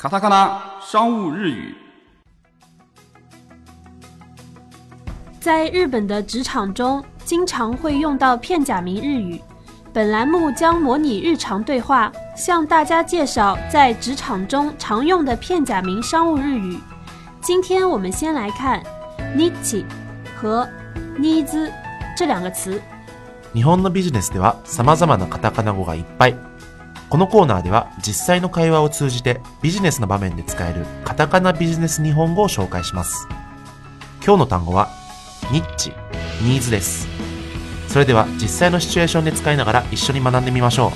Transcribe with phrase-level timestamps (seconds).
[0.00, 1.74] 卡塔卡纳商务日语。
[5.40, 9.40] 在日本的职场中，经常会用到片假名日语。
[9.94, 16.78] 本栏目将模拟日常对话，向大家介绍在职场中常用的片假名商务日语。
[17.40, 18.82] 今天我们先来看
[19.34, 19.82] “niche”
[20.36, 20.68] 和
[21.18, 21.72] “needs”
[22.14, 22.80] 这两个词。
[23.54, 26.36] 日本のビジネスでは様々なカタカナ語がいっぱい。
[27.11, 33.27] このコーナーでは実際の会話を通じてビジネスの場面で使えるカタカナビジネス日本語を紹介します。
[34.25, 34.87] 今日の単語は
[35.51, 35.91] ニッチ、
[36.41, 37.09] ニーズです。
[37.89, 40.93] それでは実際のシチュエーションで使いながら一緒に学んでみましょ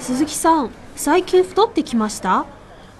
[0.00, 2.46] 鈴木さん、最近太ってきました？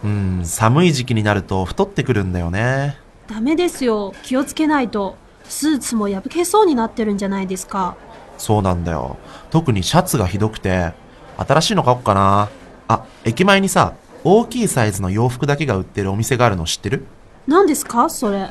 [0.04, 2.98] うーん、寒い時期になると太ってくるんだよね。
[3.26, 4.12] ダメですよ。
[4.22, 5.23] 気をつけないと。
[5.48, 7.96] スーツも破けそうになってるんじゃないですか。
[8.38, 9.16] そうなんだよ。
[9.50, 10.92] 特にシャツがひどくて、
[11.36, 12.48] 新しいの買おうかな。
[12.88, 17.06] あ、駅前にさ、大きいサイズの洋服だけが売ってるお店があるの知ってる？
[17.46, 18.08] 何ですか？
[18.08, 18.50] それ。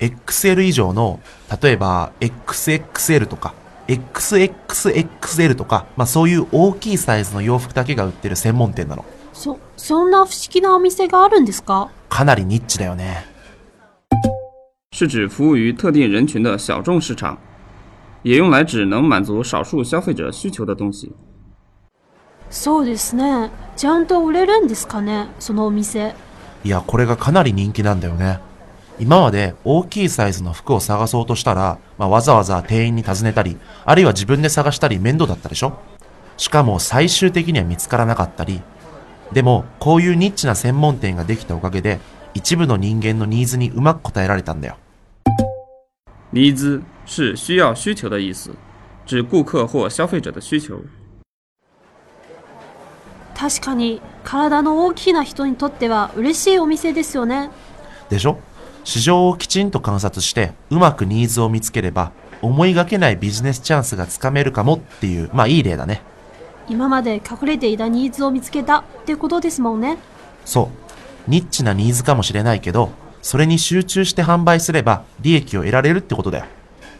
[0.00, 1.20] XL 以上の、
[1.62, 3.54] 例えば XXL とか、
[3.88, 9.04] XXXL とか、まあそういう大きいサイズの洋服だけが売ってる専門店なの。
[9.32, 11.90] そ、そんな不思議なお店があるんですか？
[12.08, 13.24] かなりニッチだよね。
[14.98, 17.36] 是指服务于特定人群的小众市场，
[18.22, 21.12] 也用来指能满足少数消费者需求的东西。
[22.48, 23.50] そうですね。
[23.76, 26.14] ちゃんと売れるんですかねそのお店。
[26.64, 28.40] いや、これがかなり人気なんだよね。
[28.98, 35.74] 今まで大きいサイズの服を探そうとしたら、まあ、わざわざ店員に尋ねたり、あるいは自分で探したり面倒だったでしょ？
[36.38, 38.62] しかも最終的には見つからなかったり。
[39.30, 42.00] でも、こういうニッチな専門店ができたおかげで、
[42.32, 44.76] 一部の人間のニーズにうまく答えられたんだよ。
[46.32, 48.50] 尼兹是需要、需求的意思，
[49.06, 50.84] 指顾客或消费者的需求。
[53.34, 57.50] 確かに、体の大きな人にとっては嬉しいお店ですよね。
[58.08, 58.38] でしょ？
[58.82, 66.02] 市場をきちんと観察して、うまくニーズを見つければ、思いがけないビジネスチャンスがつかめるかもっていう、まあいい例だね。
[66.68, 69.98] 今まで隠れていたニーズを見つけたってことですもんね。
[70.44, 70.70] そ
[71.28, 71.30] う。
[71.30, 72.90] ニッチなニーズかもしれないけど、
[73.26, 76.44] それに集中して販売すれば利益を得られるってことだよ。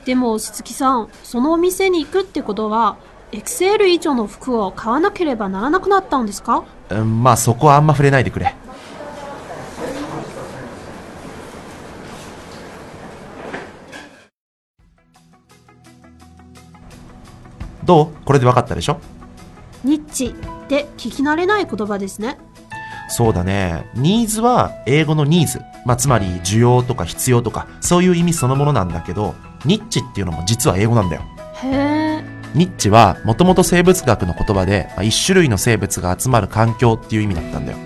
[0.05, 2.97] でも、鈴木さん、そのお店に行くってことは、
[3.31, 6.65] XL 以上の服を買わなければならなくなったんですか？
[6.91, 8.57] うん、まあそこはあんま触れないでくれ。
[17.85, 18.25] どう？
[18.25, 18.99] これで分かったでしょ？
[19.85, 20.33] ニッチっ
[20.67, 22.37] て聞き慣れない言葉ですね。
[23.09, 23.87] そうだね。
[23.95, 25.61] ニーズは英語のニーズ。
[25.85, 29.35] まあ、つまり需要とか必要とか、そういう意味そのものなんだけど、
[29.65, 31.23] ニッチっていうのも実は英語なんだよ。
[31.63, 32.25] へえ。
[32.55, 37.79] ニッチはもともと生物学の言葉で、まあ、一種類の生物が集まる環境っていう意味だったんだよ。
[37.79, 37.85] ま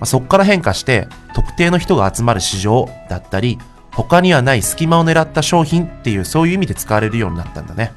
[0.00, 3.58] あ、そこから変化して、特定の人が集まる市場だったり、
[3.92, 7.92] 他にはない隙間を狙った商品っていうそういう意味で使われるようになったんだね。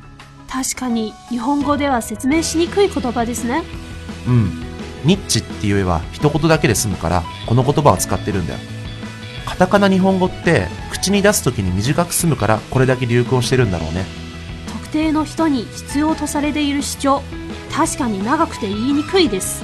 [0.50, 3.64] 確かに、日本語では説明しにくい言葉ですね。
[4.28, 4.71] うん。
[5.04, 8.60] ニッチって言えば一言だけで済むから、この言葉を使ってるんだよ。
[9.46, 14.06] カタカナ日本語って口に出すときに短く済むからこれだけ流行してるんだろうね。
[14.68, 17.22] 特定の人に必要とされている主張。
[17.72, 19.64] 確かに長くて言いにくいです。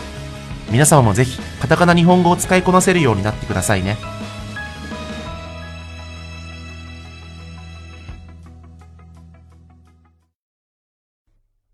[0.69, 3.97] 皆様もぜひカタカナ日本語を使いこなせるようになってくださいね。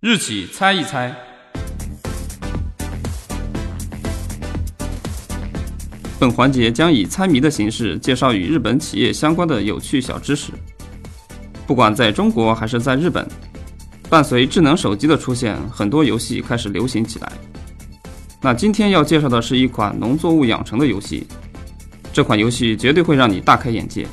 [0.01, 1.32] 日企猜一猜。
[6.23, 10.53] 本环节将以猜谜的形式介绍与日本企业相关的有趣小知识。
[11.67, 13.26] 不管在中国还是在日本，
[14.09, 17.31] 伴随智能手机的出现，很多游戏开始流行起来。
[18.41, 21.26] 那今天要介绍的是一款农作物养成的游戏，
[22.12, 24.06] 这款游戏绝对会让你大开眼界。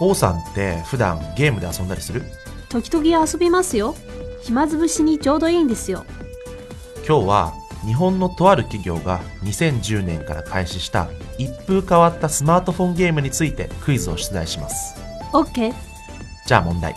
[0.00, 2.22] 王さんって普段ゲームで遊んだりする
[2.68, 3.94] 時々遊びますよ。
[4.42, 6.04] 暇つぶしにちょうどいいんですよ。
[7.06, 7.52] 今日は
[7.85, 14.95] 日本のとある企業が2010年から開始した一風変わったスマートフォンゲームについてクイズを出題します。
[15.31, 15.73] OK。
[16.45, 16.95] じゃあ問題。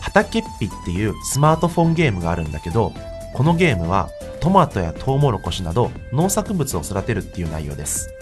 [0.00, 2.92] 畑っぴっていうスマートフォンゲームがあるんだけど
[3.32, 4.10] このゲームは
[4.40, 8.12] トマトやトウモロコシなど農作物を育てるっていう内容です。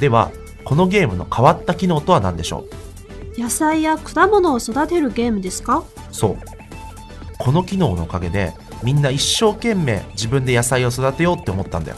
[0.00, 0.32] では
[0.64, 2.66] このゲームの変わった機能とは何でしょ
[3.38, 5.78] 野菜や果物を育てるゲームですか？
[5.78, 6.38] うそう。
[7.38, 11.96] この機能のおかげでみんな一生懸命自分で野菜を育てようって思ったんだよ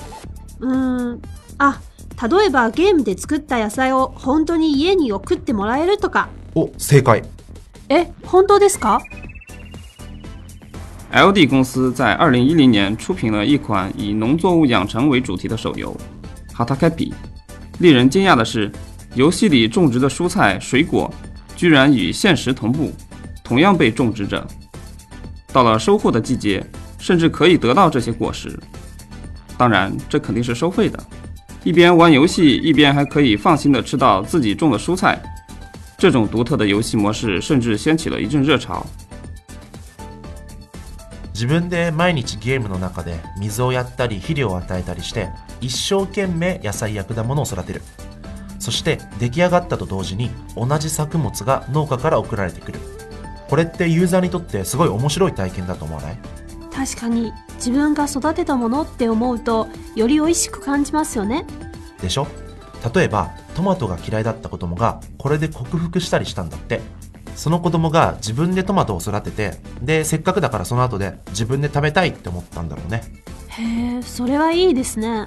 [0.60, 1.22] うーん。
[1.58, 1.80] あ、
[2.28, 6.28] 例えばゲームで作った野菜を本当に家に送ってもらえるとか。
[6.54, 7.22] お正解
[7.88, 9.00] え、本当ですか
[11.12, 15.94] ？LD 公司在2010年出品了一款以农作物养成为主题的手游
[16.56, 17.10] 《Hatakapi》。
[17.78, 18.72] 令人惊讶的是，
[19.14, 21.12] 游戏里种植的蔬菜、水果
[21.54, 22.90] 居然与现实同步，
[23.44, 24.46] 同样被种植着。
[25.51, 26.65] 到了收获的季节，
[26.99, 28.57] 甚至可以得到这些果实。
[29.57, 31.03] 当然，这肯定是收费的。
[31.63, 35.21] 一边玩游戏，一边还可以放心的吃到自己种的蔬菜。
[35.97, 38.85] 这种独特的游戏模式甚至掀起了一阵热潮。
[41.33, 45.29] 自分で毎日ゲームの中で水をやったり肥料を与えたりして
[45.61, 47.83] 一生懸命野菜や果物を育てる
[48.57, 52.79] そして出来上がったと同時に同じ作物が農家から送られてくる
[53.52, 56.16] これってユーザーにとってすごい面白い体験だと思わない？
[56.74, 57.34] 確かに。
[57.56, 61.44] 自分が育てたものって思うとより美味しく感じますよね。
[62.00, 62.26] でしょ？
[62.94, 66.80] 例えばトマトが嫌いだった子供がこれで克服したりしたんだって。
[67.36, 73.02] その子供が自分でトマトを育ててでせっかくだからその後で自分で食べたいって思ったんだろうね。
[73.48, 75.26] へえ、それはいいですね。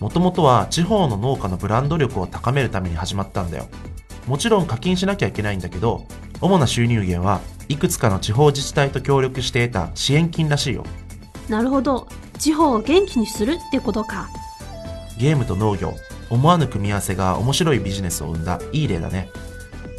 [0.00, 3.68] もともとは地方の農家のブランド力を高めるために始まったんだよ。
[4.26, 6.06] もちろん課金しなきゃいけないんだけど
[6.40, 10.84] 主な収入源はいくつかの地方自治体と協力して得た支援金らしいよ
[11.48, 12.06] なるほど。
[12.38, 14.28] 地方を元気にするってことか。
[15.18, 15.94] ゲームと農業
[16.30, 19.28] 思わぬ組み合わせが面白いビジネスを生んだいい例だね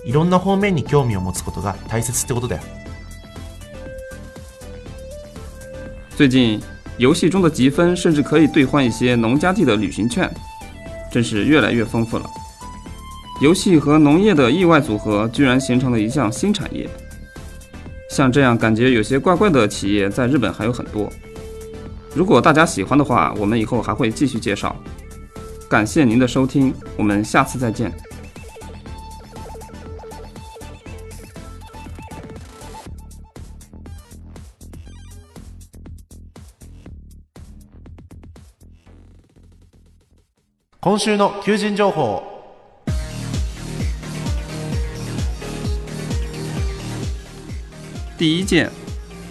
[0.06, 2.64] いろんな方面に興味を持つことが大切ってことだよ
[6.18, 6.62] 最近，
[6.98, 10.32] 游戏中的积分甚至可以兑换一些农家地的旅行券，
[11.12, 12.30] 真是越来越丰富了。
[13.42, 16.88] 游戏和农业的意外组合，居然形成了一项新产业。
[18.08, 21.12] 像这样感觉有些怪怪的企业，在日本还有很多。
[22.14, 24.76] 如果大家喜欢的话，我们以后还会继续介绍。
[25.68, 27.92] 感谢您的收听，我们下次再见。
[40.80, 42.31] 今週の求人情報
[48.22, 48.70] 第一件，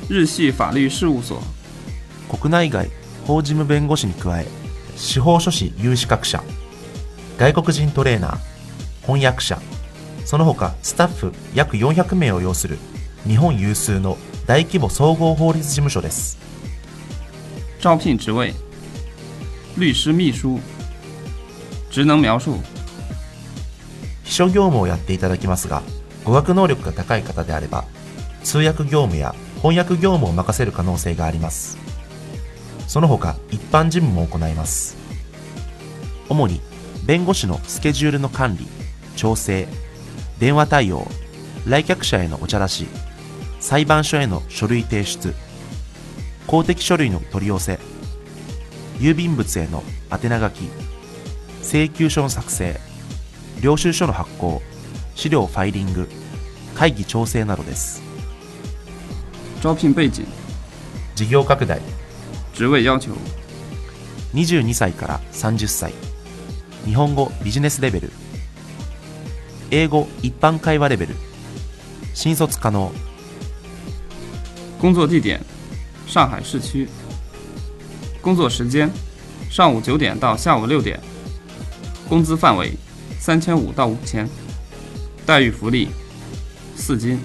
[0.08, 1.40] 日系法律事務所。
[2.28, 2.90] 国内外
[3.24, 4.48] 法事務弁護士に加え
[4.96, 6.42] 司法書士有資格者
[7.38, 8.38] 外国人トレーナー
[9.06, 9.60] 翻訳者
[10.24, 12.78] その他スタッフ約400名を要する
[13.28, 16.36] 日本有数の大規模総合法律事務所です
[17.78, 18.54] 招聘职位：
[19.78, 20.58] 律师秘書。
[21.92, 22.58] 职能描述：
[24.24, 25.80] 秘書業務をやっていただきますが
[26.24, 27.84] 語学能力が高い方であれば
[28.42, 31.78] 通訳業務や翻訳業務を任せる可能性があります。
[32.86, 34.96] その他一般事務も行います。
[36.28, 36.60] 主に
[37.04, 38.66] 弁護士のスケジュールの管理
[39.16, 39.66] 調整
[40.38, 41.06] 電話対応
[41.66, 42.86] 来客者へのお茶出し
[43.58, 45.34] 裁判所への書類提出
[46.46, 47.78] 公的書類の取り寄せ
[48.98, 50.70] 郵便物への宛名書き
[51.62, 52.78] 請求書の作成
[53.60, 54.62] 領収書の発行
[55.14, 56.08] 資料ファイリング
[56.74, 58.09] 会議調整などです。
[59.61, 60.23] 招聘背景：
[61.15, 61.77] 事業拡大
[62.53, 63.11] 职位要求：
[64.33, 65.91] 22歳から30歳
[66.85, 68.11] 日本語ビジネスレベル
[69.71, 71.15] 英語一般会話レベル
[72.13, 72.91] 新卒可能
[74.79, 75.41] 工作地点：
[76.05, 76.87] 上海市区。
[78.21, 78.89] 工作时间：
[79.49, 80.99] 上午九点到下午六点。
[82.07, 82.73] 工资范围：
[83.19, 84.29] 三千五到五千。
[85.25, 85.89] 待遇福利：
[86.75, 87.19] 四金。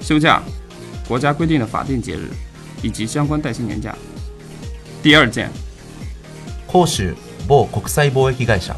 [0.00, 0.42] 休假：
[1.07, 2.29] 国家规定的法定节日
[2.81, 3.95] 以及相关带薪年假。
[5.01, 5.49] 第二件，
[6.67, 7.13] 広州
[7.47, 8.75] 某国際貿易会社。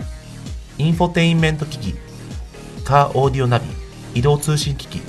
[0.77, 1.95] インフォテインメント機器
[2.83, 3.65] カーオーディオナビ。
[4.13, 5.01] 移動通信機器。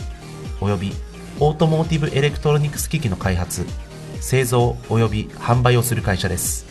[0.61, 0.92] および
[1.38, 3.64] オートモーティブエレクトロニクス機器の開発。
[4.20, 6.66] 製造および販売をする会社です。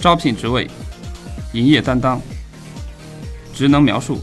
[0.00, 0.68] 招聘职位：
[1.52, 2.20] 营业担当。
[3.54, 4.18] 职能描述：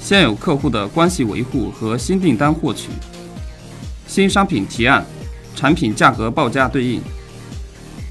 [0.00, 2.88] 现有客户的关系维护和新订单获取，
[4.06, 5.04] 新商品提案，
[5.54, 7.02] 产品价格报价对应，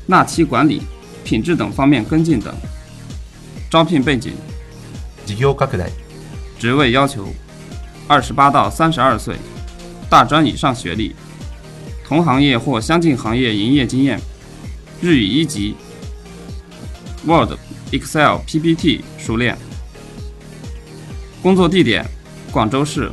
[0.06, 0.82] 纳期管理、
[1.24, 2.54] 品质等方面跟进等。
[3.70, 4.34] 招聘背景、
[5.26, 5.86] 事業拡大
[6.60, 7.28] 职位要求：
[8.08, 9.36] 二十八到三十二岁，
[10.10, 11.16] 大专以上学历，
[12.06, 14.20] 同行业或相近行业营业经验，
[15.02, 15.76] 日语一级
[17.26, 17.54] ，Word、
[17.92, 19.58] Excel、PPT 熟练。
[21.42, 22.06] 工作地点：
[22.52, 23.12] 广州市。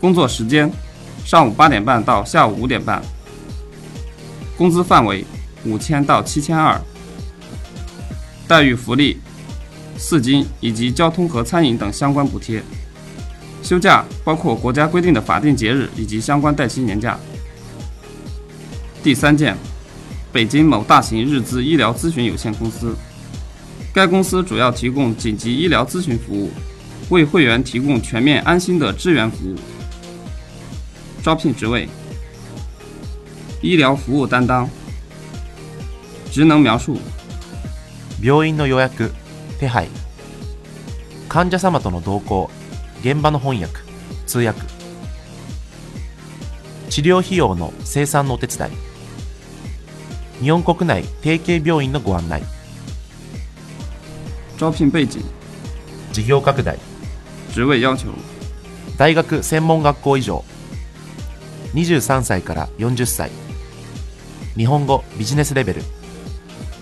[0.00, 0.70] 工作时间：
[1.28, 3.02] 上午八点半到下午五点半。
[4.56, 5.22] 工资范围：
[5.66, 6.80] 五千到七千二。
[8.46, 9.18] 待遇福利：
[9.98, 12.62] 四金以及交通和餐饮等相关补贴。
[13.62, 17.18] 休假包括国家规定的法定节日以及相关带薪年假。
[19.02, 19.54] 第三件，
[20.32, 22.96] 北京某大型日资医疗咨询有限公司。
[23.92, 26.50] 该公司主要提供紧急医疗咨询服务，
[27.10, 29.56] 为会员提供全面安心的支援服务。
[31.28, 31.86] 招聘职位：
[33.60, 34.66] 医疗服务担当。
[36.30, 36.96] 职能描述：
[38.18, 39.12] 病院の予約
[39.60, 39.88] 手配。
[41.28, 42.48] 患者様との同行
[43.02, 43.80] 現場の翻訳
[44.26, 44.62] 通訳。
[46.88, 48.70] 治療費用の生産のお手伝い。
[50.44, 52.42] 日本国内提携病院のご案内。
[54.56, 55.20] 招聘背景、
[56.10, 56.78] 事業拡大。
[57.52, 58.06] 职位要求、
[58.96, 60.42] 大学専門学校以上
[61.77, 63.31] 23歳から40歳
[64.55, 65.81] 日本語ビジネスレベル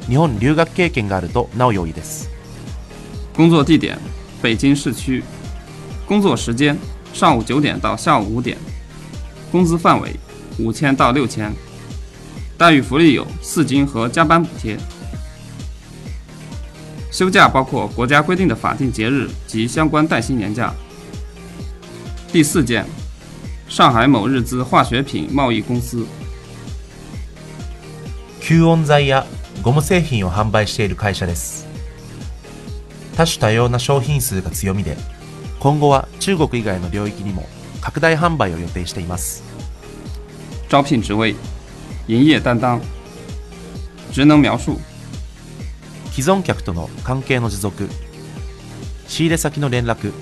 [0.08, 2.30] 日本留学経験があるとなお良いです
[3.34, 3.98] 工作地点：
[4.42, 5.24] 北京市区。
[6.06, 6.78] 工作时间：
[7.14, 8.58] 上午九点到下午五点。
[9.52, 10.20] 工资范围：
[10.60, 11.52] 五千到六千。
[12.58, 14.78] 待遇福利有四金和加班补贴。
[17.10, 20.74] 休假包括国家规定的法定节日及相关带薪年假。
[22.34, 22.86] 第四件，
[23.69, 26.07] 上海某日资化学品贸易公司。
[28.41, 29.27] 吸音材や
[29.63, 31.67] ゴム製品を販売している会社です。
[33.17, 34.97] 多種多様な商品数が強みで
[35.59, 37.47] 今後は中国以外の領域にも
[37.81, 39.43] 拡大販売を予定しています。
[40.69, 41.35] 招聘职位：
[42.07, 42.81] 营业担当。
[44.13, 44.79] 职能描述：
[46.13, 47.89] 既存客との関係の持続。
[49.09, 50.13] 仕入れ先の連絡。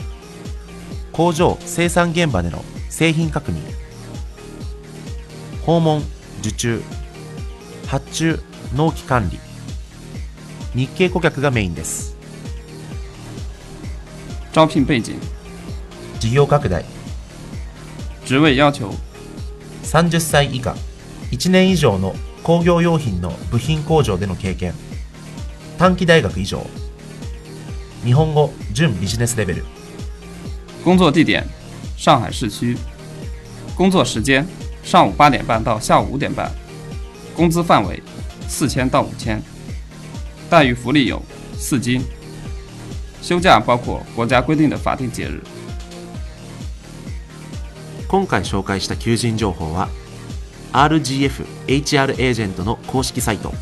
[1.13, 3.57] 工場生産現場での製品確認。
[5.67, 6.01] 訪問
[6.43, 6.83] 受注
[7.89, 8.39] 発注
[8.77, 9.41] 納期管理。
[10.77, 12.17] 日系顧客がメインです。
[14.53, 15.15] 招聘背景、
[16.21, 16.85] 事業拡大。
[18.25, 18.89] 职位要求、
[19.83, 20.77] 30歳以下。
[21.33, 24.73] 1年以上の工業用品の部品工場での経験。
[25.79, 26.65] 短期大学以上。
[28.05, 29.65] 日本語準ビジネスレベル。
[30.85, 31.45] 工作地点：
[31.98, 32.78] 上海市区。
[33.76, 34.46] 工作时间：
[34.84, 36.52] 上午八点半到下午五点半。
[37.36, 38.02] 工资范围：
[38.48, 39.42] 四千到五千。
[40.50, 41.22] 待遇福利有
[41.58, 42.04] 四金。
[43.22, 45.42] 休假包括国家规定的法定节日。
[48.08, 49.88] 今回紹介した求人情報は
[50.74, 53.54] RGF HR エージェントの公式サイト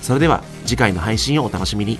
[0.00, 1.98] それでは次回の配信をお楽しみに。